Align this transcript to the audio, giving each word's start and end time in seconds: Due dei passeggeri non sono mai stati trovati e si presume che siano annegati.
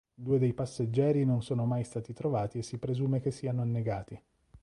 Due 0.15 0.39
dei 0.39 0.53
passeggeri 0.55 1.25
non 1.25 1.43
sono 1.43 1.67
mai 1.67 1.83
stati 1.83 2.11
trovati 2.11 2.57
e 2.57 2.63
si 2.63 2.79
presume 2.79 3.19
che 3.19 3.29
siano 3.29 3.61
annegati. 3.61 4.19